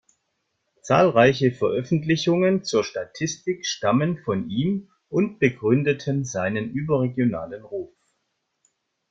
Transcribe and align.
Zahlreiche 0.81 1.51
Veröffentlichungen 1.51 2.63
zur 2.63 2.83
Statistik 2.83 3.67
stammen 3.67 4.17
von 4.17 4.49
ihm 4.49 4.89
und 5.09 5.37
begründeten 5.37 6.25
seinen 6.25 6.71
überregionalen 6.71 7.63
Ruf. 7.63 7.93